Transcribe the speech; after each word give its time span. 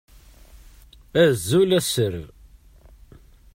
Azul 1.23 1.71
a 1.77 1.81
sser! 1.89 2.15